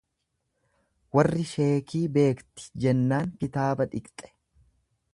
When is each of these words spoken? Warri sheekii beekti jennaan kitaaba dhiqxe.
Warri 1.17 1.43
sheekii 1.51 2.03
beekti 2.17 2.67
jennaan 2.87 3.39
kitaaba 3.45 3.91
dhiqxe. 3.93 4.35